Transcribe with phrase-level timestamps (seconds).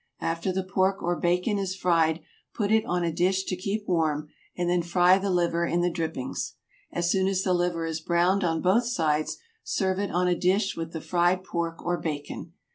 [0.19, 2.21] After the pork or bacon is fried
[2.55, 5.91] put it on a dish to keep warm, and then fry the liver in the
[5.91, 6.55] drippings.
[6.91, 10.75] As soon as the liver is browned on both sides serve it on a dish
[10.75, 12.53] with the fried pork or bacon.